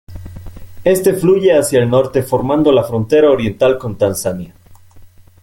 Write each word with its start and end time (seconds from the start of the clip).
Este 0.83 1.13
fluye 1.13 1.55
hacia 1.55 1.77
el 1.79 1.87
norte 1.87 2.23
formando 2.23 2.71
la 2.71 2.83
frontera 2.83 3.29
oriental 3.29 3.77
con 3.77 3.99
Tanzania. 3.99 4.55